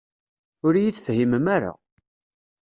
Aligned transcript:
Ur 0.65 0.73
iyi-tefhimem 0.75 1.45
ara. 1.55 1.71